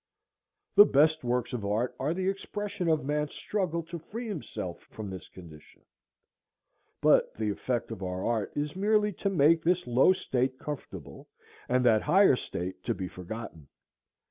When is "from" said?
4.89-5.11